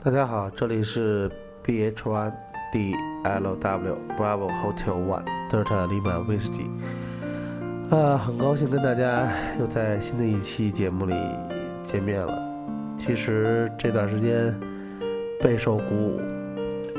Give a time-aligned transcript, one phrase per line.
[0.00, 1.28] 大家好，这里是
[1.60, 2.32] B H One
[2.70, 6.70] D L W Bravo Hotel One Delta Lima Whiskey。
[7.90, 11.16] 啊，很高兴跟大家又在新的一期节目里
[11.82, 12.32] 见面了。
[12.96, 14.56] 其实这段时间
[15.42, 16.20] 备受鼓舞，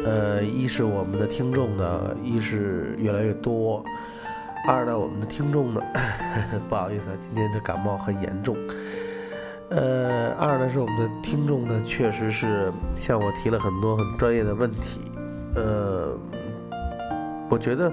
[0.03, 3.81] 呃，一是我们的听众呢，一是越来越多；
[4.67, 5.81] 二呢，我们的听众呢，
[6.67, 8.57] 不好意思，今天这感冒很严重。
[9.69, 14.99] 呃，二呢是我们的听众呢，确实是向我提了很多很专业的问题。
[15.55, 16.17] 呃，
[17.51, 17.91] 我觉得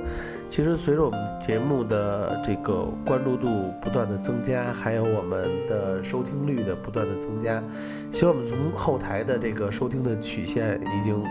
[0.48, 7.62] 其实随着我们节目的这个关注度不断的增加，还有我们的收听率的不断的增加，
[8.11, 11.23] 希望我们从后台的这个收听的曲线已经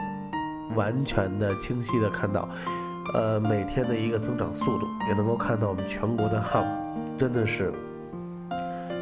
[0.75, 2.47] 完全的清晰的看到，
[3.15, 6.67] 呃，每天的一个增长速度，也能够看到我们全国的 HUM
[7.17, 7.73] 真的是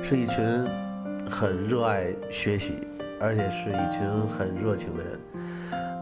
[0.01, 0.65] 是一群。
[1.29, 2.75] 很热爱学习，
[3.19, 5.19] 而且是一群很热情的人。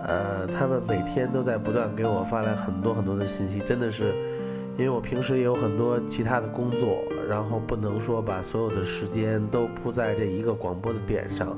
[0.03, 4.15] 呃，他们每天都在不断给我发来很多很多的信息，真的是，
[4.77, 11.55] 因为我平时也有很多其他的工作，然后不能说把所有的时间都扑在这一个广播的点上，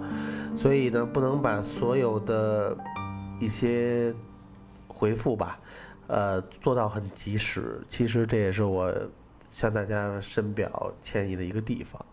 [0.55, 2.77] 所以呢，不能把所有的
[3.39, 4.13] 一些
[4.87, 5.57] 回复吧，
[6.07, 7.79] 呃，做到很及时。
[7.87, 8.93] 其实这也是我
[9.39, 12.05] 向大家深表歉意的一个地方。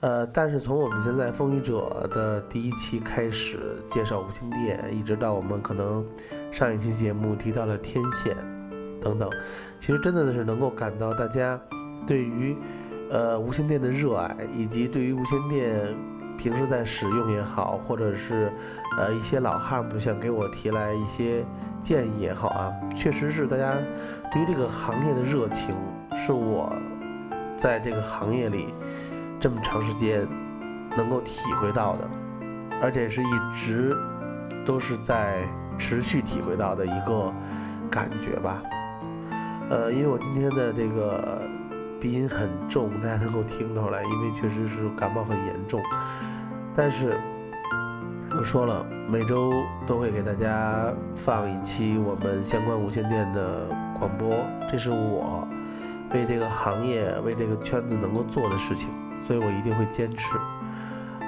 [0.00, 6.02] 呃，但是从我们现在风雨者的第一期开始介绍无线电，一直到我们可能
[6.50, 8.34] 上一期节目提到了天线
[9.02, 9.28] 等等，
[9.78, 11.60] 其实真的是能够感到大家
[12.06, 12.56] 对于
[13.10, 15.94] 呃无线电的热爱，以及对于无线电
[16.38, 18.50] 平时在使用也好，或者是
[18.96, 21.44] 呃一些老汉们想给我提来一些
[21.82, 23.74] 建议也好啊，确实是大家
[24.32, 25.76] 对于这个行业的热情，
[26.14, 26.74] 是我
[27.54, 28.68] 在这个行业里。
[29.40, 30.28] 这么长时间
[30.94, 32.10] 能够体会到的，
[32.82, 33.96] 而且是一直
[34.66, 35.38] 都是在
[35.78, 37.32] 持续体会到的一个
[37.90, 38.62] 感觉吧。
[39.70, 41.40] 呃，因为我今天的这个
[41.98, 45.80] 鼻音很重，大家能够听出来，因为确实是感冒很严重。
[46.74, 47.18] 但是
[48.36, 49.54] 我说了，每周
[49.86, 53.68] 都会给大家放一期我们相关无线电的
[53.98, 55.48] 广播，这是我
[56.12, 58.90] 为这个行业、为这个圈子能够做的事情。
[59.22, 60.38] 所以我一定会坚持，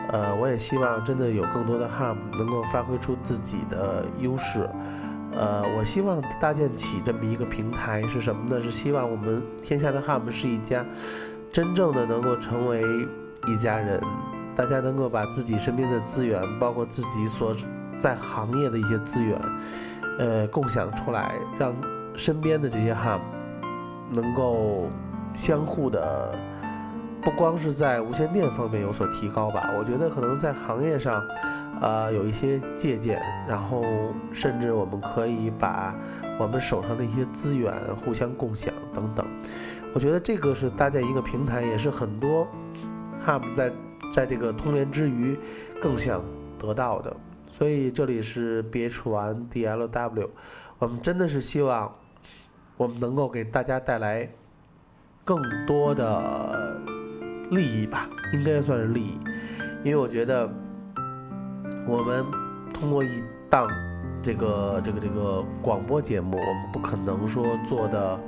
[0.08, 4.68] 呃，我也希望真的有更多的 harm 能够发挥出自己的优势，
[5.32, 8.62] 呃，我希望搭建起这么一个平台是什么呢？
[8.62, 10.84] 是希望我们天下的 harm 是一家
[11.52, 12.82] 真正的能够成为
[13.46, 14.02] 一家人，
[14.56, 17.54] 大家能够把自己身边的资源，包括自己所
[17.98, 19.38] 在行业的一些资源，
[20.18, 21.74] 呃，共享出来，让
[22.16, 23.20] 身边的这些 HAM
[24.10, 24.88] 能够
[25.34, 26.34] 相互的。
[27.24, 31.22] 不光是在无线电方面有所提高吧，我觉得可能在行业上，
[31.80, 33.84] 呃，有一些借鉴，然后
[34.32, 35.94] 甚至我们可以把
[36.38, 39.24] 我们手上的一些资源互相共享等等。
[39.94, 42.46] 我觉得这个是搭建一个平台，也是很多
[43.24, 43.72] HUB 在
[44.12, 45.38] 在这个通联之余
[45.80, 46.20] 更想
[46.58, 47.16] 得到的。
[47.50, 50.28] 所以这里是 BH1 DLW，
[50.78, 51.94] 我们真的是希望
[52.76, 54.28] 我们能够给大家带来
[55.24, 56.80] 更多的。
[57.52, 59.18] 利益吧，应该算是利益，
[59.84, 60.48] 因为我觉得
[61.86, 62.24] 我们
[62.72, 63.68] 通过一档
[64.22, 68.18] 这个这个这个广播节目，我们不可能说做的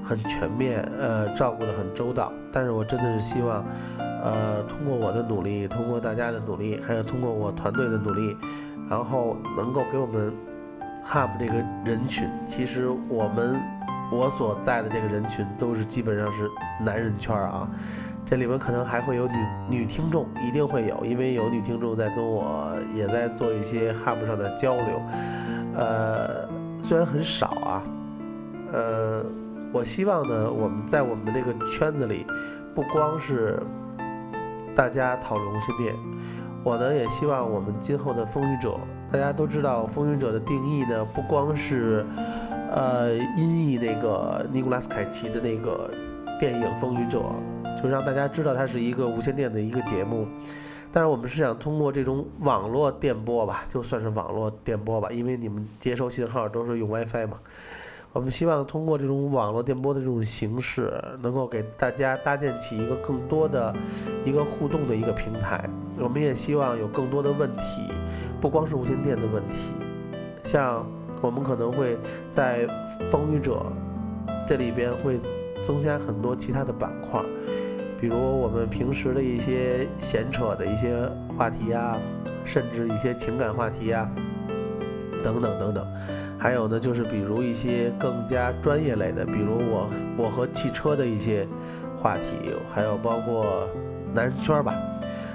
[0.00, 2.32] 很全面，呃，照顾的很周到。
[2.52, 3.64] 但是我真的是希望，
[3.98, 8.36] 呃，通过我的努力，通过大家的努力，还有通过我团队的努力，
[8.88, 10.32] 然后能够给我们
[11.04, 13.60] HUB 这个人群，其实我们
[14.12, 16.48] 我所在的这个人群都是基本上是
[16.80, 17.68] 男人圈啊。
[18.32, 19.34] 这里面可能还会有女
[19.68, 25.02] 女听众，一定会有，因为有女听众在跟我也在做一些 HUB 上的交流，
[25.74, 26.48] 呃，
[26.80, 27.84] 虽然很少啊，
[28.72, 29.22] 呃，
[29.70, 32.24] 我希望呢，我们在我们的这个圈子里，
[32.74, 33.62] 不光是
[34.74, 35.94] 大家讨论无线电，
[36.64, 38.80] 我呢也希望我们今后的风雨者，
[39.10, 42.02] 大家都知道风雨者的定义呢，不光是
[42.70, 45.90] 呃音译那个尼古拉斯凯奇的那个
[46.40, 47.18] 电影《风雨者》。
[47.80, 50.26] 就让大家知道它是一个无线电的一个节目，
[50.90, 57.38] 但是我们是想通过这种网络电波吧，就算是网络电波吧，因为你们接收信号都是用 WiFi 嘛。
[58.12, 60.92] 我们希望通过这种网络电波的这种形式，
[61.22, 63.74] 能够给大家搭建起一个更多的
[64.22, 65.66] 一个互动的一个平台。
[65.98, 67.88] 我们也希望有更多的问题，
[68.38, 69.72] 不光是无线电的问题，
[70.44, 70.86] 像
[71.22, 71.96] 我们可能会
[72.28, 72.68] 在
[73.10, 73.64] 风雨者
[74.46, 75.18] 这里边会
[75.62, 77.22] 增加很多其他的板块。
[78.00, 81.96] 比如我们平时的一些闲扯的一些话题啊，
[82.44, 84.10] 甚至一些情感话题啊，
[85.22, 85.86] 等等等等。
[86.36, 91.46] 还有呢，就是比如一些更加专业类的，比如我我和汽车的一些
[91.96, 92.34] 话题，
[92.66, 93.68] 还有包括
[94.12, 94.74] 男人圈吧。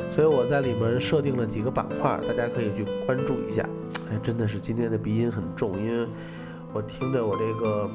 [0.09, 3.63] 所以我在里面设定了几个板块，大家可以去关注一下。
[4.11, 6.05] 哎，真的是今天的鼻音很重，因为
[6.73, 7.89] 我听着我这个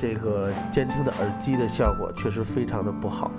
[0.00, 3.30] 这个监听的耳机的效果确实非常的不好。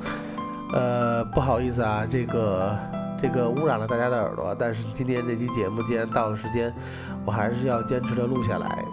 [0.74, 2.78] 呃，不好意思啊，这个
[3.20, 4.56] 这个污染了大家的耳朵。
[4.60, 6.72] 但是今天这期节目既然到了时间，
[7.26, 8.86] 我还是要坚持的录下来。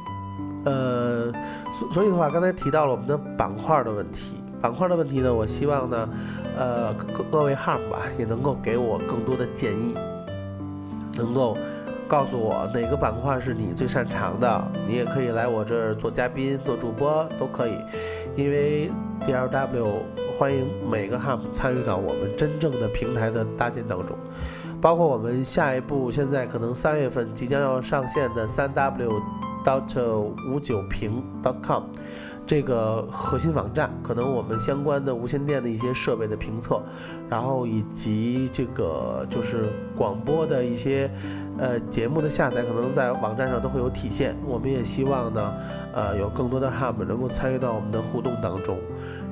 [0.64, 1.30] 呃，
[1.72, 4.42] 所所以的话，刚才提到了我们的板块的问题。
[4.60, 6.08] 板块的问题呢，我希望呢，
[6.56, 9.94] 呃，各各位 harm 吧，也能够给我更多的建议，
[11.16, 11.56] 能够
[12.08, 17.78] 告诉我哪个板块是你最擅长的，你也可以来我这儿做嘉宾、做主播都可以，
[18.34, 18.90] 因为
[19.26, 19.86] DLW
[20.32, 24.16] 欢迎每个 HAM 参与到我们真正的平台的搭建当中，
[24.80, 29.20] 包括我们下一步现在可能三月份即将要上线的三 W
[29.62, 30.00] dot
[30.50, 31.82] 五九平 dot com。
[32.48, 36.80] 这个核心网站，可能我们相关的无线电的一些设备的评测，
[37.28, 41.10] 然后以及这个就是广播的一些
[41.58, 44.34] 呃节目的下载，可能在网站上都会有体现。
[44.46, 45.52] 我们也希望呢，
[45.92, 48.78] 呃，有更多的 HAM 能够参与到我们的互动当中，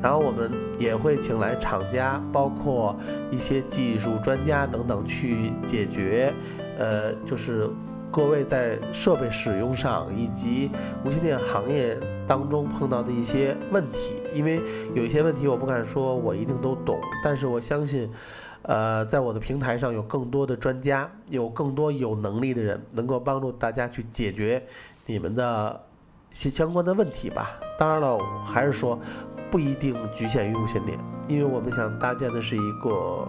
[0.03, 2.95] 然后我们也会请来厂家，包括
[3.31, 6.35] 一些技术专家等等去解决，
[6.79, 7.67] 呃，就是。
[8.09, 10.71] 各位在设备使用上以及
[11.05, 14.61] 无线电行业当中碰到的一些问题，因为
[14.94, 18.11] 有一些问题我不敢说我一定都懂，但是我相信，
[18.62, 24.62] 呃，在我的平台上有更多的专家，有更多有能力的人能够帮助大家去解决
[25.06, 25.81] 你们的
[26.32, 27.58] 一些相关的问题吧。
[27.78, 28.99] 当然了，还是说
[29.50, 30.99] 不一定局限于无线电，
[31.29, 33.29] 因为我们想搭建的是一个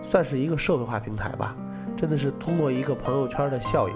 [0.00, 1.54] 算是一个社会化平台吧。
[1.96, 3.94] 真的是通过一个朋友圈的效应，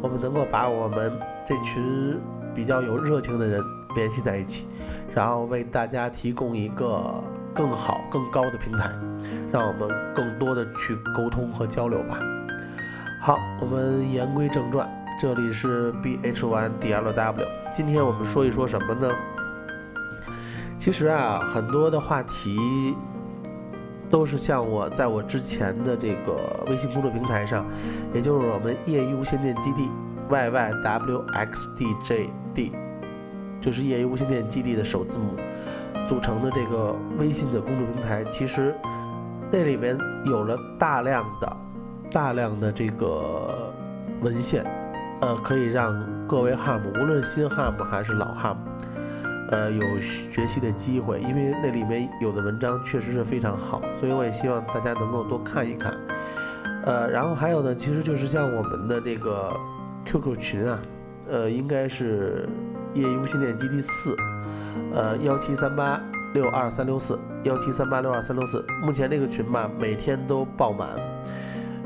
[0.00, 1.12] 我们能够把我们
[1.44, 2.16] 这群
[2.54, 3.62] 比较有热情的人
[3.94, 4.66] 联系在一起，
[5.14, 7.22] 然后为大家提供一个
[7.54, 8.90] 更好、更高的平台，
[9.52, 12.18] 让我们更多的去沟通和交流吧。
[13.20, 14.88] 好，我们言归正传，
[15.20, 19.10] 这里是 B H One D L W，今天我们说一说什么呢？
[20.78, 22.94] 其实啊，很多的话题。
[24.10, 27.64] 都是像我在我之前的这个微信公众平台上，
[28.12, 29.88] 也就是我们业余无线电基地
[30.30, 32.72] YYWXDJD，
[33.60, 35.34] 就是业余无线电基地的首字母
[36.06, 38.24] 组成的这个微信的公众平台。
[38.30, 38.74] 其实
[39.50, 41.56] 那里面有了大量的、
[42.10, 43.74] 大量的这个
[44.22, 44.64] 文献，
[45.20, 48.56] 呃，可以让各位 HAM，无论新 HAM 还是老 HAM。
[49.50, 55.92] 呃，有学习的机会，因为那里面有的文章确实是非常好，所以我也希望大家能够多看一看。
[56.84, 59.52] 呃，然后还有呢，其实就是像我们的这个
[60.04, 60.78] QQ 群啊，
[61.28, 62.48] 呃，应该是
[62.94, 64.16] 业余无线电基地四，
[64.92, 66.00] 呃，幺七三八
[66.34, 70.88] 六二三六四，幺七三八六二三六四，目前这个群吧，每天都爆满。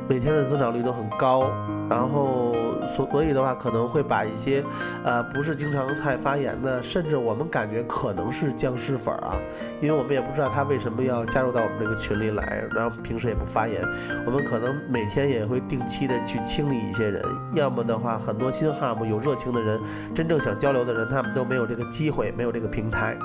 [0.07, 1.51] 每天的增长率都很高，
[1.89, 2.55] 然后
[2.87, 4.65] 所所以的话，可能会把一些，
[5.05, 9.37] 呃，不是经常太发言的，甚至我们感觉可能是僵尸粉啊，
[9.81, 13.81] 因为我们也不知道他为什么要加入到我们这个群里来，然后平时也不发言，
[14.27, 19.81] 我们可能每天也会定期的去清理一些人，要么的话，很多新哈姆有热情的人，
[20.13, 23.17] 真正想交流的人，他们都没有这个机会，没有这个平台。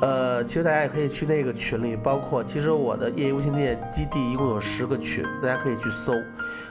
[0.00, 6.12] 呃，其实大家也可以去那个群里，包括其实我的夜游无线电基地一共有十个群，大家可以去搜，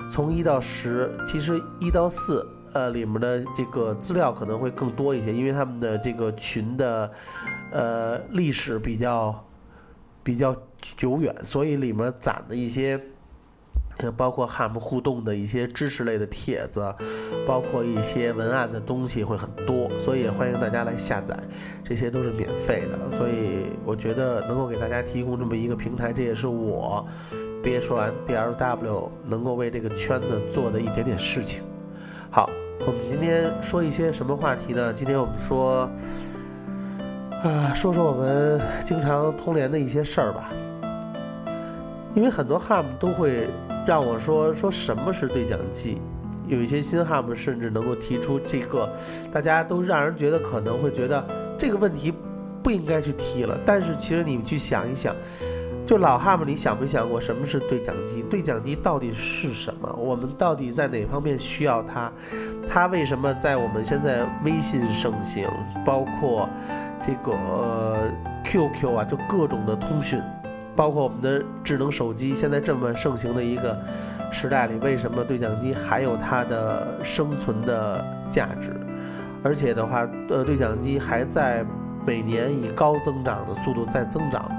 [0.10, 7.12] 从一到十，其实一到四，呃，里面的这个资料可能会更多一些，因为他们的这个群的，
[7.72, 9.46] 呃，历史比较
[10.24, 13.02] 比较久远，所以里面攒的一些。
[14.16, 16.94] 包括 HAM 互动的一些知识类的帖子，
[17.46, 21.38] 包括一些文案的东西会很多，所以欢迎大家来下载，
[21.84, 23.18] 这些都是免费的。
[23.18, 27.06] 所以我觉得能够给大家提供这么一个平台，这也是我
[27.64, 31.64] 憋出来 DLW 能够为这个圈子做的一点点事情。
[32.30, 32.50] 好，
[32.82, 34.94] 我们今天说一些什么话题呢？
[34.94, 35.90] 今天我们说，
[37.42, 40.52] 啊，说说我们经常通联的一些事儿吧，
[42.18, 43.50] 因为很多 HAM 都会。
[43.88, 46.02] 让我说说什么是对讲机，
[46.46, 48.92] 有一些新 HAM 甚至能够提出这个，
[49.32, 51.26] 大家都让人觉得可能会觉得
[51.58, 52.14] 这个问题
[52.62, 53.58] 不应该去提了。
[53.66, 55.16] 但是其实你们去想一想，
[55.86, 58.22] 就老 HAM，你想没想过什么是对讲机？
[58.24, 59.90] 对讲机到底是什么？
[59.98, 62.12] 我们到底在哪方面需要它？
[62.68, 65.48] 它为什么在我们现在微信盛行，
[65.86, 66.50] 包括
[67.02, 68.12] 这个
[68.44, 70.22] QQ 啊，就各种的通讯。
[70.78, 73.76] 包括我们的智能手机，现在这么盛行的一个
[74.32, 78.72] 时代里，为什么对讲机还有它的生存的价值？
[79.44, 81.66] 而且的话，呃，对讲机还在
[82.06, 84.52] 每年以高增长的速度在增长，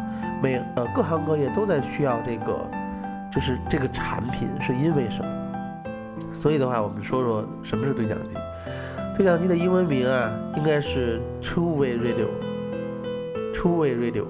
[0.42, 2.68] 每呃各行各业都在需要这个，
[3.30, 5.30] 就是这个产品，是因为什么？
[6.32, 8.34] 所以的话，我们说说什么是对讲机。
[9.16, 14.24] 对讲机的英文名啊，应该是 Two-way Radio，Two-way Radio，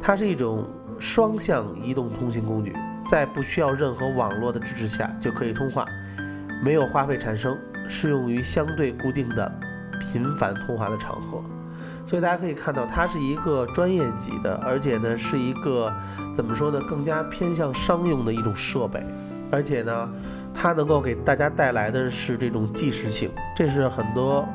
[0.00, 0.64] 它是一种
[1.00, 2.76] 双向移动通信工具，
[3.10, 5.84] 在不需要任何网络的支持下就可以通话，
[6.62, 9.52] 没有花费产生，适用于相对固定的。
[10.02, 11.44] 频繁通话的场合，
[12.06, 15.92] 所以大家可以看到，它是一个专业级的，而且呢是一个
[16.34, 19.04] 怎么说呢，更加偏向商用的一种设备，
[19.52, 20.08] 而且呢，
[20.54, 24.48] 它能够给大家带来的是这种即时性，这是很多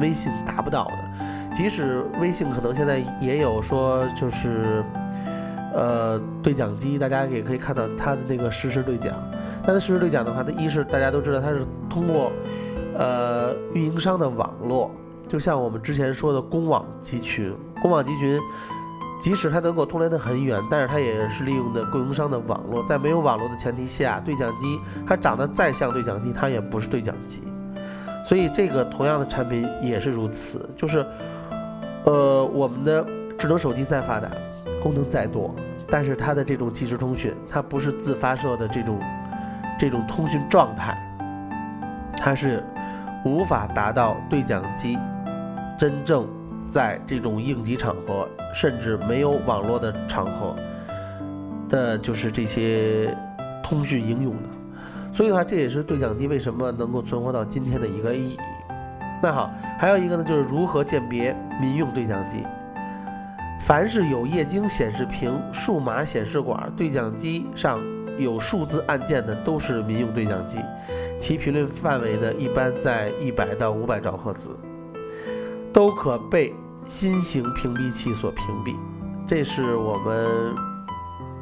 [0.00, 1.52] 微信达不到的。
[1.52, 4.84] 即使微信可能现在也有说，就是
[5.74, 9.14] 呃对讲机，大家也可以看到它的那个实时对讲。
[9.64, 12.32] 它的实时对讲的话，它一是大家都知道它是通过。
[12.94, 14.90] 呃，运营商的网络，
[15.26, 17.50] 就像我们之前说的公网集群，
[17.80, 18.38] 公网集群，
[19.18, 27.40] 即使它能够通联的很远，但是它也是利用的供应商的网络，在没有网络的前提下，对讲机它长得再像对讲机，它也不是对讲机。
[28.22, 31.02] 所以这个同样的产品也是如此，就是，
[32.04, 33.02] 呃，我们的
[33.38, 34.28] 智能手机再发达，
[34.82, 35.54] 功能再多，
[35.88, 39.00] 但是它的这种即时通讯，它不是自发射的这种
[39.78, 40.98] 这种通讯状态，
[42.16, 42.64] 它是。
[43.24, 44.98] 无法达到对讲机
[45.78, 46.28] 真正
[46.66, 50.56] 在这种应急场合，甚至没有网络的场合
[51.68, 53.16] 的，就是这些
[53.62, 54.48] 通讯应用的。
[55.12, 58.36] 所以的话，这也是对讲机为什么能够存活到今天的一个意义。
[59.22, 59.48] 那好，
[59.78, 62.42] 还有一个呢，就是如何鉴别民用对讲机。
[63.62, 67.80] 凡是有液晶显示屏、数码显示管、对讲机上
[68.18, 70.58] 有数字按键的，都是民用对讲机。
[71.16, 74.50] 其频率范围呢，一般在一百到五百兆赫兹，
[75.72, 76.52] 都可被
[76.82, 78.74] 新型屏蔽器所屏蔽。
[79.28, 80.28] 这是我们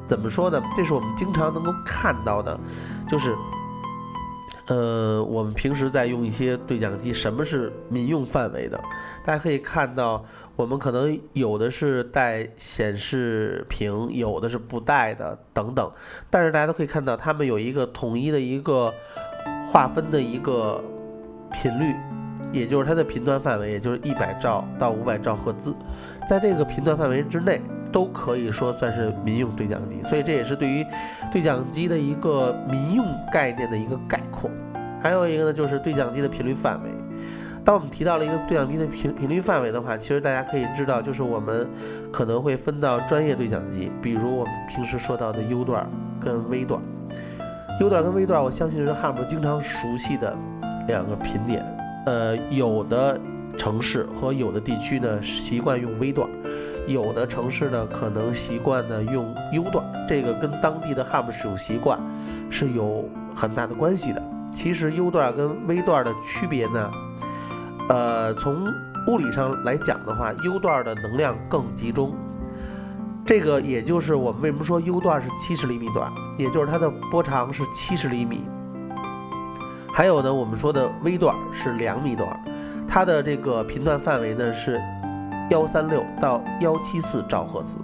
[0.07, 0.63] 怎么说呢？
[0.77, 2.61] 这是我们经常能够看到的，
[3.09, 3.35] 就是，
[4.71, 8.81] 呃，我们平时在用一些对讲机，什么是民用范围的？
[9.25, 10.25] 大家可以看到，
[10.57, 15.91] 我们可能有的是带显示屏，有的是不带的，等等。
[16.31, 18.95] 但是大家都可以看到，它们有一个统一的一个。
[19.67, 20.83] 划分的一个
[21.53, 21.95] 频率，
[22.53, 25.73] 也就是它的频段范围，也就是一百兆到五百兆赫兹，
[26.29, 30.03] 在这个频段范围之内，都可以说算是民用对讲机。
[30.09, 30.85] 所以这也是对于
[31.33, 34.51] 对讲机的一个民用概念的一个概括。
[35.03, 36.91] 还有一个呢，就是对讲机的频率范围。
[37.63, 41.69] 当我们提到了一个对讲机的频频率范围的话，其实大家可以知道，就是我们
[42.11, 45.87] 可能会分到专业对讲机，比如我们平时说到的 U 段
[46.19, 46.81] 跟 V 段。
[47.81, 50.37] U 段跟 V 段，我相信是汉姆经常熟悉的
[50.87, 51.65] 两个频点。
[52.07, 53.19] 呃，有的
[53.57, 56.29] 城市和有的地区呢习惯用 V 段，
[56.87, 59.85] 有的城市呢可能习惯呢用 U 段。
[60.09, 61.99] 这个跟当地的汉姆使用习惯
[62.51, 64.23] 是有很大的关系的。
[64.53, 66.91] 其实 U 段跟 V 段的区别呢，
[67.89, 68.67] 呃，从
[69.07, 72.13] 物理上来讲的话，U 段的能量更集中。
[73.25, 78.43] 这个也就是我们为什么说 U 段是七十厘米段，也就是它的波长是七十厘米。
[79.93, 82.29] 还有呢，我们说的 V 段是两米段，
[82.89, 84.81] 它的这个频段范围呢是
[85.51, 87.77] 幺三六到幺七四兆赫兹。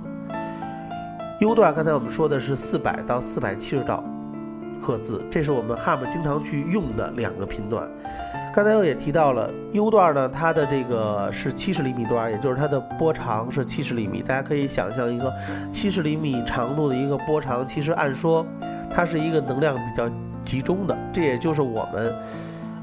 [1.41, 4.03] U 段刚才我们说的是四百到四百七十兆
[4.81, 7.89] 赫兹，这是我们 HARM 经常去用的两个频段。
[8.55, 14.23] 刚才我也提到了 U 段呢，它的这个是七十厘米段，也就是它的波长是七十厘米。
[14.23, 15.33] 大家可以想象一个
[15.73, 18.47] 七十厘米长度的一个波长，其实按说
[18.95, 20.09] 它是一个能量比较
[20.45, 20.97] 集中的。
[21.13, 22.15] 这也就是我们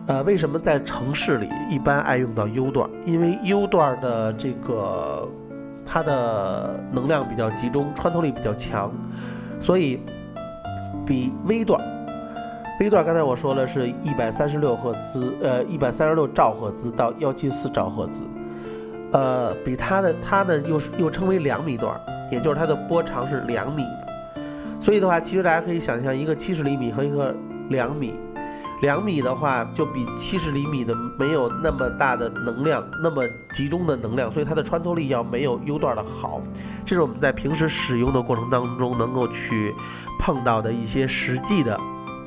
[0.07, 5.27] 呃为什么在城市里一般爱用到 U 段，因为 U 段的这个
[5.85, 8.91] 它的能量比较集中，穿透力比较强，
[9.59, 10.01] 所以
[11.05, 11.79] 比 V 段。
[12.79, 18.25] V 段刚才我说了是一百三十六赫兹，呃，一百三十六兆赫兹到幺七四兆赫兹，
[19.13, 21.97] 呃，比它的它呢又是又称为两米段，
[22.31, 23.85] 也就是它的波长是两米。
[24.79, 27.33] 所以的话，其实大家可以想象一个七十厘米和一个
[27.69, 28.15] 两米，
[28.83, 33.23] 两米的话就比七十厘米的没有那么大的能量，那么
[33.53, 36.41] 集中的能量，所以它的穿透力要没有 U 段的好。
[36.85, 39.73] 这是我们在平时使用的过程当中能够去
[40.19, 41.79] 碰到的一些实际的。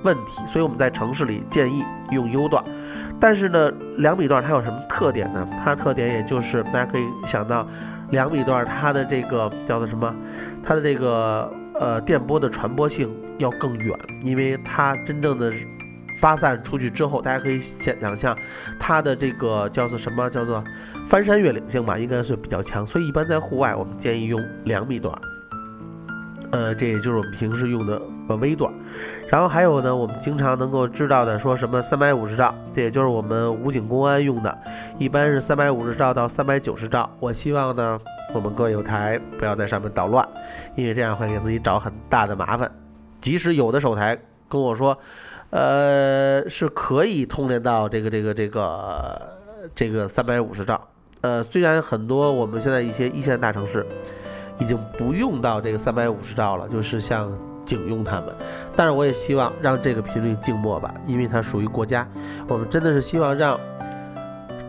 [0.02, 2.64] 问题，所以我们在城市里建议用 U 段，
[3.18, 5.46] 但是呢，两米段它有什么特点呢？
[5.62, 7.66] 它的特点也就是大家可以想到，
[8.10, 10.14] 两米段它的这个叫做什么？
[10.62, 15.52] 它的这个呃电波的传播性要更远，因为它真正的
[16.20, 18.37] 发散出去之后，大家可以想想象
[18.78, 20.62] 它的这个叫做什么叫做
[21.06, 25.14] 翻山越岭性吧，应该是比较强，所以一般在户外我们建议用两米段。
[26.52, 28.73] 呃，这也就是我们平时用的呃微段，
[29.28, 34.58] 然后还有呢，我们经常能够知道的，说什么三百五十兆，这也就是我们武警公安用的，
[34.96, 37.11] 一般是三百五十兆到三百九十兆。
[37.18, 38.00] 我希望呢，
[38.32, 40.26] 我们各有台不要在上面捣乱，
[40.76, 42.70] 因为这样会给自己找很大的麻烦。
[43.20, 44.16] 即使有的手台
[44.49, 44.96] 跟我说，
[45.56, 49.28] 呃，是可以通联到这个这个这个
[49.75, 50.80] 这个三百五十兆，
[51.22, 53.86] 呃，虽然很多我们现在一些一线大城市。
[54.58, 57.30] 已经不用到这个三百五十兆了，就是像
[57.62, 58.34] 警用他们，
[58.75, 62.08] 但是我也希望让这个频率静默吧，因为它属于国家，
[62.48, 63.60] 我们真的是希望让，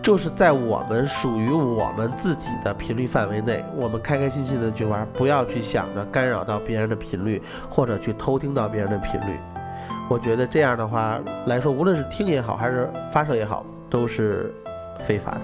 [0.04, 9.40] 就是在我们属于我们自己的频率范围内，我们开开心心的去玩，不要去想着干扰到别人的频率，或者去偷听到别人的频率。
[10.10, 14.54] 我觉得这样的话来说，无论是听也好，还是发射也好，都是
[15.00, 15.42] 非法的。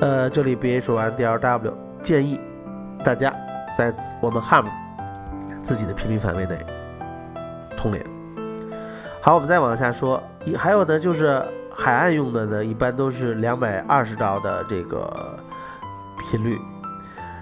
[0.00, 2.40] 呃，这里 B H N D L W 建议
[3.04, 3.32] 大家。
[3.76, 4.66] 在我们 ham
[5.60, 6.56] 自己的频率范围内
[7.76, 8.06] 通联。
[9.20, 11.42] 好，我们再往下说，一还有呢，就是
[11.74, 15.36] 海岸用的呢，一般都是两百二十兆的这个
[16.30, 16.56] 频率。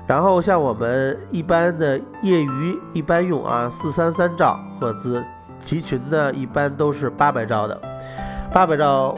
[0.06, 5.22] 然后像我们一般的业余一般用啊，四三三兆赫兹，
[5.62, 7.80] 集群呢一般都是八百兆的。
[8.52, 9.16] 八百兆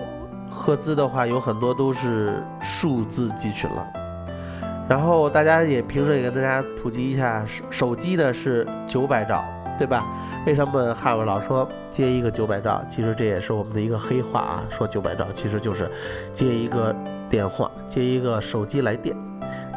[0.48, 3.84] 赫兹的话，有很多都是数字集群了。
[4.86, 9.42] 然后大家也平时也跟大家普及一下，手手机呢是九百兆，
[9.78, 10.04] 对吧？
[10.46, 12.84] 为什么汉文老说接一个九百兆？
[12.86, 15.90] 其实这也是我们的一个黑话啊，说九百兆其实就是
[16.34, 16.94] 接一个
[17.30, 19.16] 电话，接一个手机来电，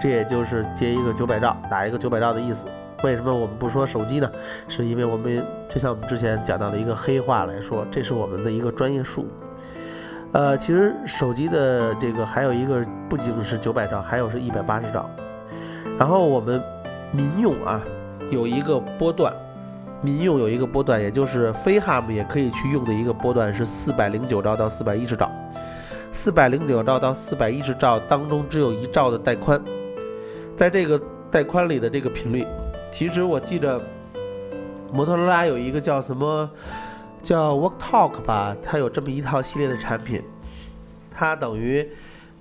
[0.02, 2.68] 这也就是接一个九百兆，打一个九百兆的意思。
[3.04, 4.32] 为什么我们不说手机呢？
[4.68, 9.28] 是因为我们就像我们之前讲到的一个黑话来说，这是我们的一个专业术语。
[10.34, 15.10] 呃，其实手机的这个还有一个，不仅是九百兆，还有是一百八十兆。
[15.98, 16.62] 然后我们
[17.12, 17.82] 民用啊，
[18.30, 19.34] 有一个波段，
[20.02, 25.32] 民用有一个波段，也就是非 ham 也可以去用的一个波段是四百零九兆到四百一十兆。
[26.12, 29.62] 四百零九兆到四百一十兆当中，只有一兆的带宽。
[30.56, 32.46] 在这个带宽里的这个频率，
[32.90, 33.82] 其实我记着
[34.92, 36.50] 摩托罗拉有一个叫什么？
[37.22, 40.24] 叫 Work Talk 吧，它有这么一套系列的产品，
[41.14, 41.90] 它等于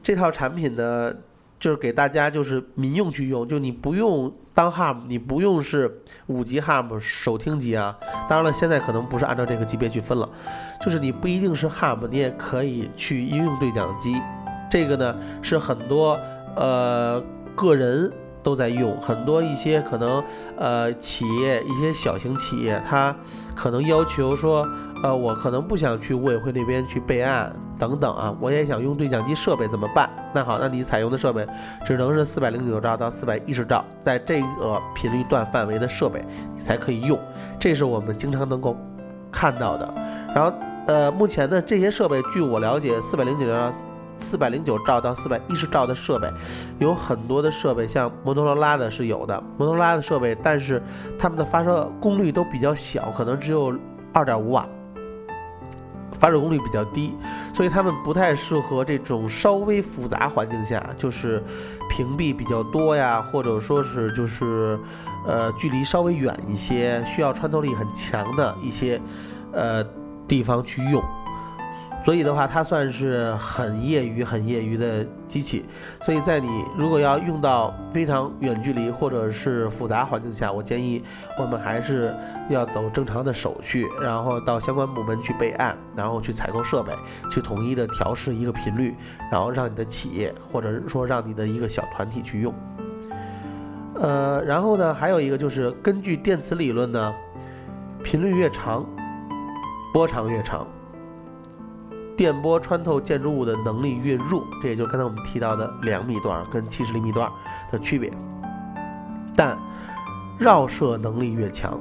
[0.00, 1.12] 这套产品呢，
[1.59, 7.98] 就是给大家就是民用去用，就你不用当 Ham，你不用是五级 Ham 手听级啊。
[8.28, 10.28] 当然了，现在可能不是按照这个级别去分了，
[10.80, 14.20] 就是你不一定是 Ham，你也可以去应用对讲机。
[14.70, 16.20] 这个呢是很多
[16.54, 17.20] 呃
[17.56, 18.12] 个人。
[18.46, 20.22] 都在用很多一些可能
[20.56, 23.12] 呃企业一些小型企业，它
[23.56, 24.64] 可能要求说，
[25.02, 30.09] 呃我可能不想去物委会那边去备案等等啊，我也想用对讲机设备怎么办？
[30.32, 31.44] 那好，那你采用的设备
[31.85, 37.18] 只能是四百零九兆到四百一十兆，在这个频率段范围的设备你才可以用，
[37.59, 38.76] 这是我们经常能够
[39.32, 39.92] 看到的。
[40.32, 40.56] 然后
[40.87, 43.72] 呃目前呢这些设备，据我了解，四百零九兆。
[44.16, 46.31] 四百零九兆到四百一十兆的设备，
[46.79, 50.83] 有很多的设备，像摩托罗拉的是有的，摩托罗拉的设备，但是
[51.18, 53.76] 它们的发射功率都比较小，可能只有
[54.12, 54.66] 二点五瓦，
[56.12, 57.14] 发射功率比较低，
[57.55, 61.42] 所以它们不太适合这种稍微复杂环境下，就是
[61.90, 64.79] 屏蔽比较多呀，或者说是就是
[65.26, 69.00] 呃距离稍微远一些，需要穿透力很强的一些
[69.52, 69.85] 呃
[70.26, 71.02] 地方去用。
[72.07, 75.64] 所以的话，它算是很业余、很业余的机器。
[76.01, 81.03] 所以在你如果要用到非常远距离或者是复杂环境下，我建议
[81.37, 82.14] 我们还是
[82.49, 86.92] 要走正常的手续，然后到相关部门去备案，然后去采购设备，
[87.29, 88.95] 去统一的调试一个频率，
[89.29, 92.55] 然后让你的企业或者说让你的一个小团体去用。
[93.97, 97.12] 呃，然后呢，还有一个就是根据电磁理论呢，
[98.05, 98.87] 频率越长，
[99.92, 100.64] 波长越长。
[102.16, 107.31] 电波穿透建筑物的能力越弱，这也就是刚才我们提到的两米段跟七十厘米段
[107.70, 108.11] 的区别。
[109.35, 109.57] 但
[110.38, 111.79] 绕射能力越强，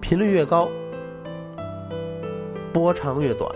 [0.00, 0.66] 频率越高，
[2.72, 3.50] 波长越短。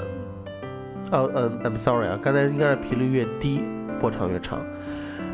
[1.12, 3.62] 哦，嗯，I'm sorry 啊，刚才应该是频率越低，
[3.98, 4.60] 波长越长。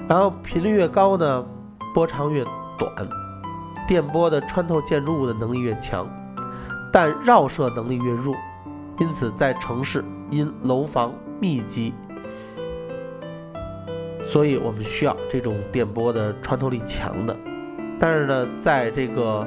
[0.08, 1.44] 然后频率越高呢，
[1.92, 2.44] 波长越
[2.78, 2.92] 短，
[3.88, 6.08] 电波的穿透建筑物的能力越强，
[6.92, 8.36] 但绕射能力越弱。
[9.00, 10.04] 因此，在城市。
[10.30, 11.92] 因楼房密集，
[14.24, 17.36] 所以我们需要这种电波的穿透力强的。
[17.98, 19.46] 但是呢，在这个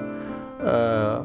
[0.59, 1.23] 呃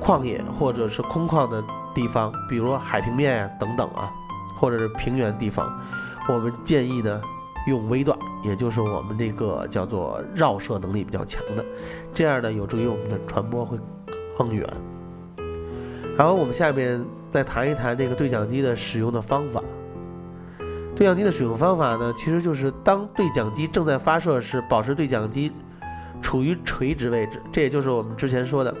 [0.00, 1.62] 旷野或者是空旷的
[1.94, 4.10] 地方，比如海平面呀等等啊，
[4.56, 5.78] 或者是平原地方，
[6.28, 7.20] 我们建议呢
[7.66, 11.64] 用微段，也就是我们这个叫做绕射能力比较强的，
[12.14, 13.78] 这样呢有助于我们的传播会
[14.38, 14.66] 更远。
[16.16, 19.60] 然后我们下面再谈一谈这个对讲机的使用的方法。
[20.94, 25.50] 对讲机的使用方法呢，其实就是当对讲机正在发射时，保持对讲机
[26.20, 28.76] 处于垂直位置，这也就是我们之前说的，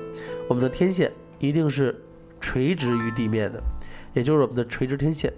[0.48, 2.04] 我们的天线一定是
[2.38, 3.62] 垂直于地面的，
[4.12, 5.32] 也就是我们的垂直天线，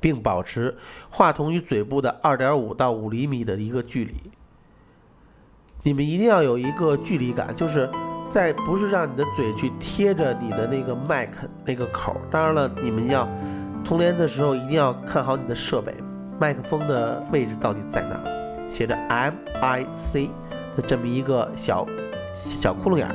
[0.00, 0.76] 并保持
[1.08, 4.14] 话筒与嘴部的二点五到五厘米的一个距离。
[5.84, 7.88] 你们一定要有一个距离感，就是
[8.30, 13.28] 在不是让你的嘴去贴着你的那个麦克那个口，当然了，你们要。
[13.84, 15.94] 通联的时候一定要看好你的设备，
[16.40, 18.20] 麦克风的位置到底在哪？
[18.68, 20.28] 写着 M I C
[20.76, 21.86] 的这么一个小
[22.34, 23.14] 小窟窿眼儿，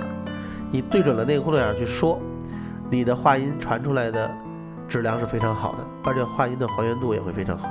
[0.71, 2.17] 你对准了那个窟窿眼儿去说，
[2.89, 4.31] 你的话音传出来的
[4.87, 7.67] 质量是非常好的，而且话音的还原度也会非常好。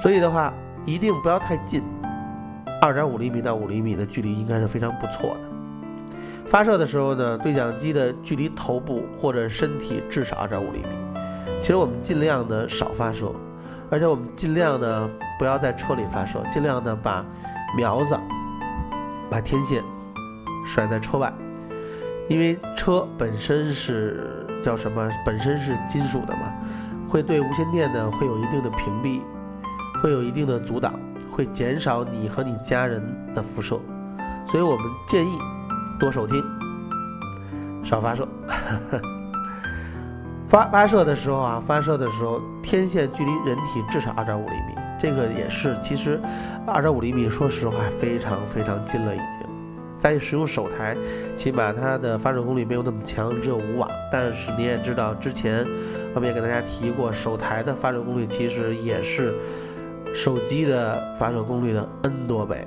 [0.00, 0.52] 所以的话，
[0.84, 1.80] 一定不要太近，
[2.80, 5.51] 二点五厘米到五厘米的距离应该是非常不错的。
[6.52, 10.84] 发射的时候呢，对讲机的距离头部或者身体至少二点五厘米。
[11.58, 13.32] 其实我们尽量的少发射，
[13.88, 17.24] 而且我们尽量的不要在车里发射，尽量的把
[17.74, 18.14] 苗子、
[19.30, 19.82] 把天线
[20.62, 21.32] 甩在车外，
[22.28, 25.10] 因为车本身是叫什么？
[25.24, 26.52] 本身是金属的嘛，
[27.08, 29.22] 会对无线电呢会有一定的屏蔽，
[30.02, 33.80] 会有一定的阻挡，会减少你和你家人的辐射，
[34.46, 35.38] 所以我们建议
[36.02, 36.44] 多收听，
[37.84, 38.26] 少发射。
[40.48, 46.20] 发发射的时候啊，发射的时候，天线距离人体至少二点五厘米，这个也是其实
[46.66, 49.48] 二点五厘米，说实话非常非常近了已经。
[49.96, 50.96] 在使用手台，
[51.36, 53.88] 起码它的发射功率没有那么强，只有五瓦。
[54.10, 55.64] 但是你也知道，之前
[56.16, 59.32] 我们也给大家提过，手台的发射功率其实也是
[60.12, 62.66] 手机的发射功率的 N 多倍。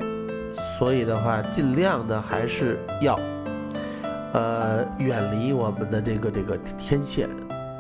[0.55, 3.19] 所以的话，尽量的还是要
[4.33, 7.29] 呃远离我们的这个这个天线。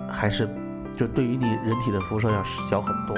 [0.07, 0.47] 还是，
[0.95, 3.17] 就对于你人体的辐射要小很多。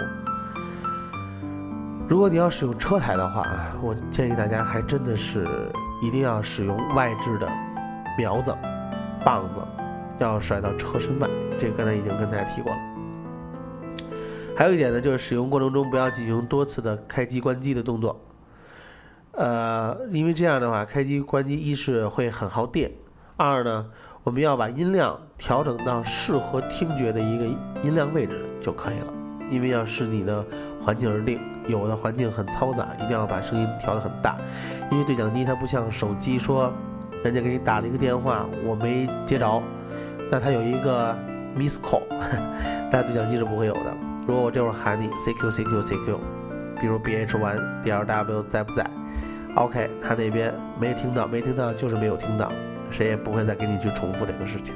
[2.08, 3.46] 如果你要使用车台的话，
[3.84, 5.46] 我建议大家还真的是
[6.02, 7.52] 一定要使用外置的
[8.18, 8.56] 苗子、
[9.26, 9.60] 棒子，
[10.18, 11.28] 要甩到车身外。
[11.60, 12.78] 这个刚才已经跟大家提过了。
[14.56, 18.18] 还有一点呢，就是使用过程中不要进行多次的开机关机的动作。
[19.38, 22.92] 呃，因为这样的话，开机关机一是会很耗电，
[23.38, 23.86] 二呢。
[24.24, 27.46] 我们要把音量调整到适合听觉的一个
[27.82, 29.14] 音量位置就可以了，
[29.50, 30.46] 因为要视你的
[30.82, 31.40] 环境而定。
[31.66, 34.36] 有的环境很嘈杂，一定要把声音调得很大，
[34.92, 36.74] 因为对讲机它不像手机，说
[37.24, 39.64] 人家给你打了一个电话，我没接着，
[40.30, 41.18] 那它有一个
[41.56, 42.04] miss call，
[42.92, 43.94] 但对讲机是不会有的。
[44.28, 46.18] 如果我这会儿喊你 CQ CQ CQ，
[46.82, 48.86] 比如 BH One DLW 在不在
[49.58, 52.52] ？OK，他那边没听到，没听到就是没有听到。
[52.90, 54.74] 谁也不会再给你去重复这个事情。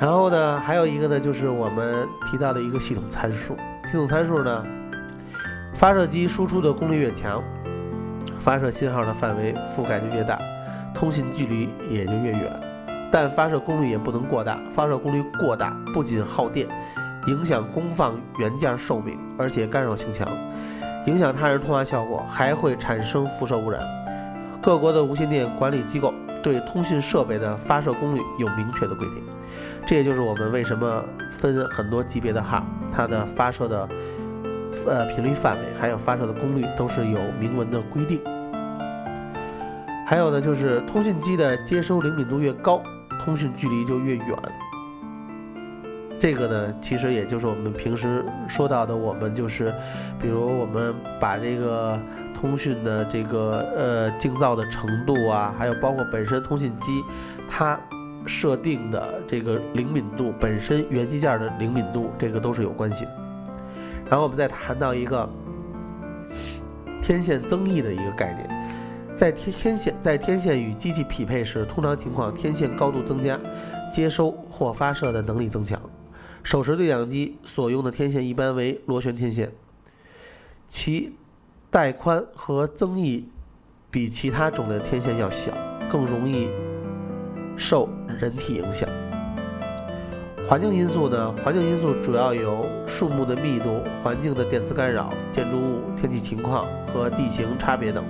[0.00, 3.56] 然后呢，还有一个呢，就是我们提到的一个系统参数。
[3.86, 4.64] 系统参数呢，
[5.74, 7.42] 发射机输出的功率越强，
[8.40, 10.38] 发射信号的范围覆盖就越大，
[10.94, 12.60] 通信距离也就越远。
[13.10, 16.68] 但发射功率也不能过大，发射功率过大不仅耗电，
[17.26, 20.28] 影响功放元件寿命，而且干扰性强，
[21.08, 23.80] 影响他人通话效果，还会产生辐射污染。
[24.62, 26.12] 各国的无线电管理机构。
[26.40, 29.20] 对通讯设备的发射功率有明确的规定，
[29.84, 33.88] 这也就是我们为什么分很多级别的哈，它的发射的
[34.86, 38.20] 呃频率范围，还有发射的功率都是有明文的规定。
[40.06, 42.80] 还有呢，就是通讯机的接收灵敏度越高，
[43.20, 44.38] 通讯距离就越远。
[46.18, 49.72] 这个呢，其实也就是我们平时说到的，我们就是，
[50.20, 51.96] 比如我们把这个
[52.34, 57.04] 通讯的这个呃静噪的程度啊，还有包括本身通信机
[57.46, 57.78] 它
[58.26, 63.10] 设定的这个灵敏度，本身元器件的灵敏度，这个都是有关系的。
[64.10, 65.28] 然后我们再谈到一个
[67.00, 73.38] 天线增益的一个概念，在天天线在天线与机器匹配时，通常情况天线高度增加，
[73.88, 75.80] 接收或发射的能力增强。
[76.48, 79.52] 手持对讲机所用的天线一般为螺旋天线，
[80.66, 81.14] 其
[81.70, 83.28] 带宽和增益
[83.90, 85.52] 比其他种类天线要小，
[85.92, 86.48] 更容易
[87.54, 87.86] 受
[88.18, 88.88] 人体影响。
[90.42, 91.34] 环境因素呢？
[91.44, 98.02] 环境因素主要有树木的密度、环境的电磁干扰、建筑物、天气情况和地形差别等。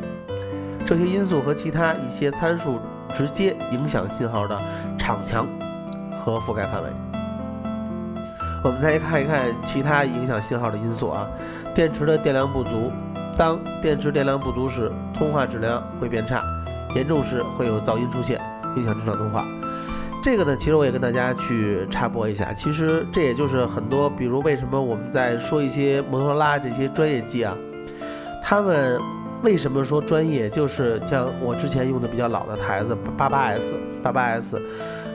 [0.86, 2.78] 这些因素和其他一些参数
[3.12, 4.56] 直接影响信号的
[4.96, 5.44] 场强
[6.16, 7.07] 和覆盖范围。
[8.62, 11.26] 我们再看一看其他影响信号的因素啊，
[11.74, 12.90] 电池的电量不足。
[13.36, 16.42] 当电池电量不足时，通话质量会变差，
[16.96, 18.40] 严重时会有噪音出现，
[18.74, 19.46] 影响正常通话。
[20.20, 27.56] 这个呢，其实我也跟大家去插播一下，其实这也就是很多，比如为什么我们在说一些摩托罗拉这些专业机啊，
[28.42, 29.00] 他们
[29.44, 30.50] 为什么说专业？
[30.50, 34.60] 就是像我之前用的比较老的台子八八 S 八八 S，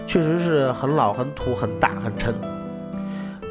[0.08, 2.34] 确实是很老、很土、很大、很沉。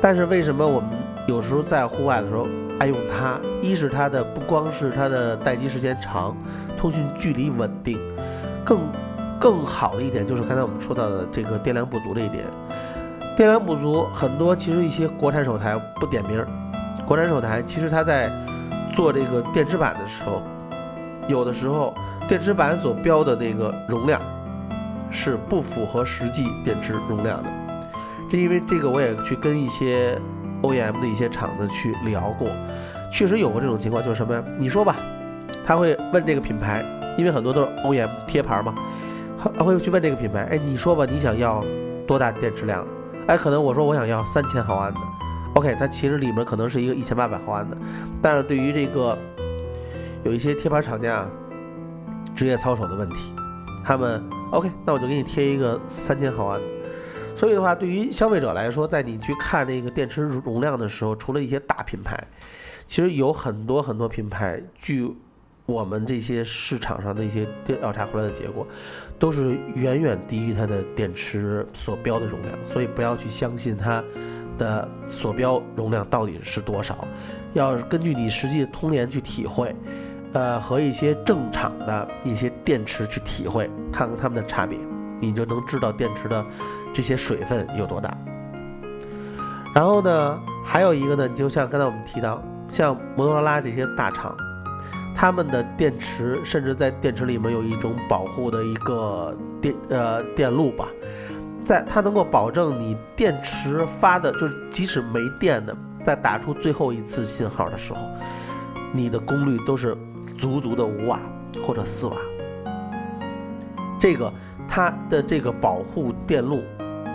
[0.02, 0.90] 但是为什么我们
[1.26, 2.46] 有时候在户外的时候
[2.78, 3.40] 爱用它？
[3.62, 6.36] 一是它的不光是它的待机时间长，
[6.76, 7.98] 通讯距离稳定，
[8.62, 8.80] 更。
[9.40, 12.44] 更好的一点就是刚才我们说到的这个电量不足这一点，
[13.36, 16.46] 电量不足很多，其实一些国产手台不点名，
[17.04, 18.30] 国产手台其实它在
[18.92, 20.44] 做这个电池板的时候，
[21.26, 21.92] 有的时候
[22.28, 24.22] 电池板所标的那个容量
[25.10, 27.50] 是不符合实际电池容量的，
[28.32, 30.18] 这因为这个我也去跟一些
[30.62, 32.48] OEM 的一些厂子去聊过，
[33.12, 34.42] 确实有过这种情况，就是什么呀？
[34.58, 34.96] 你说吧，
[35.66, 36.82] 他会问这个品牌，
[37.18, 38.74] 因为很多都是 OEM 贴牌嘛。
[39.36, 41.62] 他会去问这个品牌，哎，你说吧，你想要
[42.06, 42.86] 多大电池量？
[43.26, 45.00] 哎，可能我说我想要三千毫安的
[45.56, 47.76] ，OK，它其实里面可能是一个一千八百毫安的，
[48.22, 49.18] 但是对于这个
[50.24, 51.26] 有一些贴牌厂家
[52.34, 53.34] 职业操守的问题，
[53.84, 56.66] 他们 OK，那我就给你贴一个三千毫安的。
[57.36, 62.16] 所以的话，对于消费者来说，在你去看这个电池容量的时候，除了一些大品牌，
[62.86, 65.14] 其实有很多很多品牌据。
[65.64, 68.66] 我们这些市场上的一些调查回来的结果，
[69.16, 74.02] 都是远远低于它的电池所标的容量，所以不要去相信它
[74.58, 77.06] 的所标容量到底是多少，
[77.52, 79.74] 要根据你实际的通联去体会，
[80.32, 84.76] 呃，和一些正常的一些电池去体会，看看它们的差别，
[85.22, 86.44] 你就能知道电池的
[86.92, 88.14] 这些水分有多大。
[89.74, 94.36] 然后呢，还有一个呢，你就像刚才我们提到，像摩托罗拉这些大厂。
[95.14, 100.88] 他们的电池甚至在电池里面有一种保护的一个电呃电路吧，
[101.64, 108.08] 在它能够保证你电池发的，就是即使没电的，在打出最后一次信号的时候，
[108.90, 109.96] 你的功率都是
[110.38, 111.20] 足足的五瓦
[111.62, 112.16] 或者四瓦。
[114.00, 114.32] 这个
[114.68, 116.62] 它的这个保护电路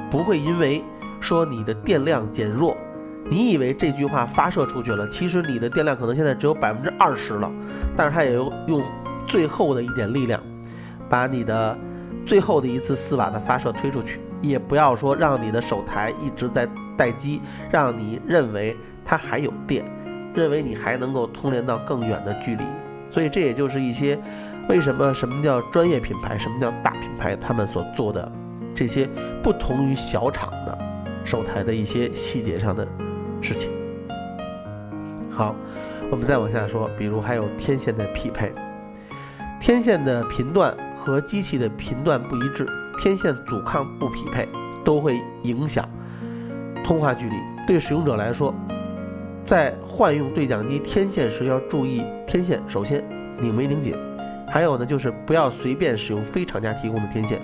[0.09, 0.83] 不会因为
[1.19, 2.75] 说你的电量减弱。
[3.29, 7.51] 你以为这句话发射出去了，其实你的电量可能现在只有百分之二十了，
[7.93, 8.81] 但是它也用用
[9.25, 10.41] 最后的一点力量，
[11.09, 11.77] 把你的
[12.25, 19.83] 最后的一次四瓦的发射推出去，也不要说让你的手台一直在待机，让你认为它还有电，
[20.33, 22.63] 认为你还能够通联到更远的距离。
[23.09, 24.17] 所以这也就是一些
[24.69, 28.31] 为什么什么叫专业品牌，什么叫大品牌，他们所做的
[28.73, 29.09] 这些
[29.41, 30.77] 不同于小厂的
[31.23, 32.87] 手台的一些细节上的。
[33.39, 33.69] 事情
[35.29, 35.55] 好，
[36.09, 38.51] 我们再往下说，比如还有天线的匹配，
[39.61, 44.49] 天线的频段和机器的频段不一致，天线阻抗不匹配，
[44.83, 45.87] 都会影响
[46.83, 47.35] 通话距离。
[47.67, 48.51] 对使用者来说，
[49.43, 53.07] 在换用对讲机天线时要注意天线首先
[53.39, 53.95] 拧没拧紧，
[54.49, 57.41] 还有呢就是不要随便使用非厂家提供的天线，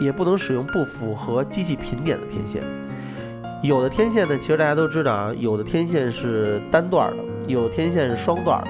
[0.00, 2.62] 也不能使用不符合机器频点的天线。
[3.62, 8.68] 有的天线呢，其实大家都知道啊，有的天线是单段的，有的天线是双段的，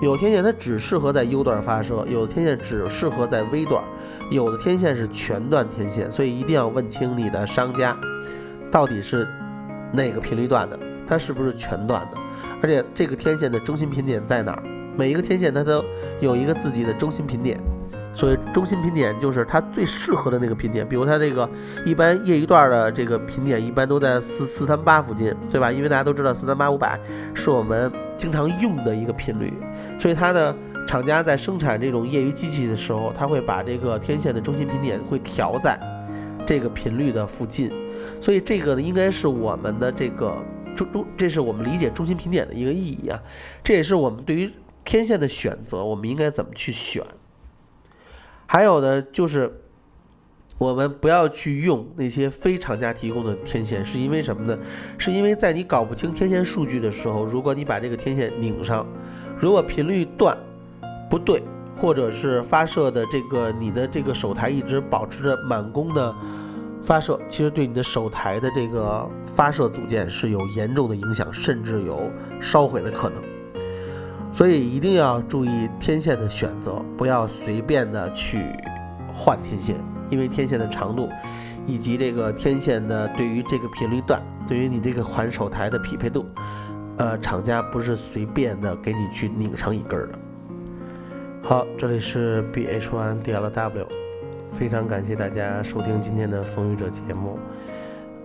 [0.00, 3.84] 有天线它只适合在 U 段发射，有的天线只适合在 V 段，
[4.30, 7.94] 有的天线是全段天线，所以一定要问清你的商家
[8.70, 9.28] 到底是
[9.92, 12.16] 哪个频率段的，它是不是全段的，
[12.62, 14.62] 而且这个天线的中心频点在哪儿？
[14.96, 15.84] 每一个天线它都
[16.20, 17.60] 有一个自己的中心频点。
[18.14, 21.48] 所以中心频点就是它最适合的那个频点，比如它这个
[21.86, 25.72] 一般业余段的这个频点一般都在四四三八附近，对吧？
[25.72, 27.00] 因为大家都知道四三八五百
[27.32, 29.50] 是我们经常用的一个频率，
[29.98, 30.54] 所以它的
[30.86, 35.80] 厂家在生产这种业余机器的时候，它会把这个天线的中心频点会调在
[36.46, 37.72] 这个频率的附近，
[38.20, 40.36] 所以这个呢应该是我们的这个
[40.76, 43.18] 中中，这是我们理解中心频点的一个意义啊，
[43.64, 44.52] 这也是我们对于
[44.84, 47.02] 天线的选择，我们应该怎么去选。
[48.46, 49.62] 还有呢就是，
[50.58, 54.58] 我们不要去用那些非厂家提供的天线，是因为什么呢？
[54.98, 58.86] 是因为在你搞不清天线数据的时候，如果你把这个天线拧上，
[59.38, 60.36] 如果频率段
[61.08, 61.42] 不对，
[61.76, 66.14] 或者是发射的这个你的这个手台一直保持着满功的
[66.82, 73.22] 发射，其实对你的手台的这个发射组件是有严重的影响，甚至有烧毁的可能。
[74.32, 78.46] 所以一定要注意天线的选择，不要随便的去
[79.12, 79.76] 换天线，
[80.08, 81.08] 因为天线的长度
[81.66, 86.24] 以及这个天线的对于这个频率段，对于你这个环手台的匹配度，
[86.96, 90.18] 呃，厂家不是随便的给你去拧上一根的。
[91.42, 93.86] 好，这里是 B H One D L W，
[94.50, 97.38] 非常感谢大家收听今天的风雨者节目。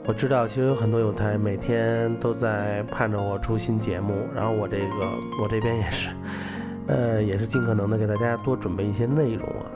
[0.08, 4.86] 我知道，其实有很多有台每天都在盼着我出新节目，然后我这个
[5.44, 6.16] 我这边也是，
[6.88, 9.68] 呃，也是尽可能的给大家多准备一些内容啊。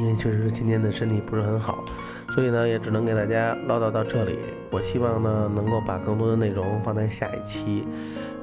[0.00, 1.84] 因为确实今天的身体不是很好，
[2.30, 4.38] 所以呢，也只能给大家唠叨到这里。
[4.70, 7.86] 我希望呢，能够把更多的内容放在下一期。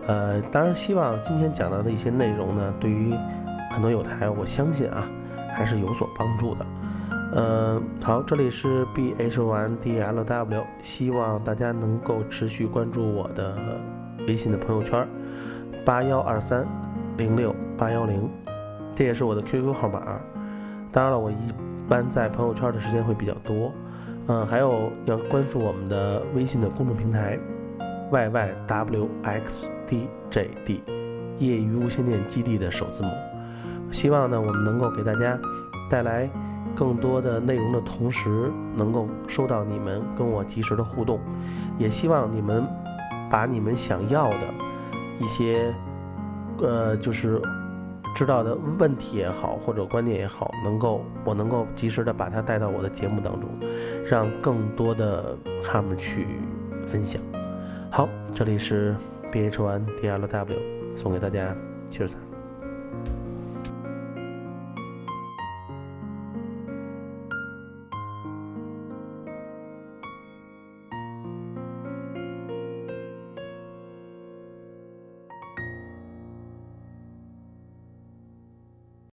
[0.05, 3.15] 呃，当然希望今天讲到的一些内容呢，对于
[3.71, 5.09] 很多有台，我相信啊，
[5.55, 6.63] 还是有所帮助的。
[7.33, 13.53] 嗯，好，这里是 B H Y D L W，希望大家能够持续关注我的
[14.25, 15.05] 微信的朋友圈，
[15.83, 16.65] 八幺二三
[17.17, 18.29] 零六八幺零，
[18.93, 20.19] 这也是我的 QQ 号码。
[20.89, 21.35] 当然了，我一
[21.89, 23.73] 般在朋友圈的时间会比较多。
[24.27, 27.37] 嗯，还有要关注我们的微信的公众平台
[28.09, 30.81] Y Y W X D J D，
[31.39, 33.09] 业余无线电基地的首字母。
[33.91, 35.37] 希望呢，我们能够给大家
[35.89, 36.29] 带来。
[36.77, 41.19] 更多的内容的同时，能够收到你们跟我及时的互动，
[41.79, 42.63] 也希望你们
[43.31, 44.53] 把你们想要的
[45.19, 45.73] 一些，
[46.61, 47.41] 呃，就是
[48.13, 53.49] 知道的问题也好，或者观点也好，能够我能够及时的把它带到我的节目当中，
[54.05, 56.27] 让更多的他们去
[56.85, 57.19] 分享。
[57.89, 58.95] 好，这里是
[59.31, 60.57] B H One D L W，
[60.93, 61.55] 送给大家
[61.87, 62.26] 七十三。